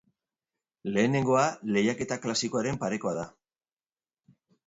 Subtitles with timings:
[0.93, 1.43] Lehenengoa
[1.75, 3.27] lehiaketa klasikoaren parekoa da.